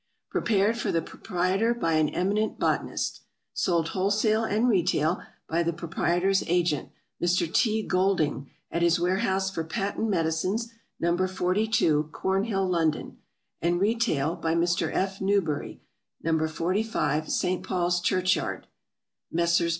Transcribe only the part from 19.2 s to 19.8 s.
Mess.